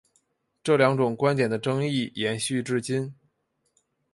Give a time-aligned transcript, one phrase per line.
[0.63, 3.13] 这两种观点的争议延续至今。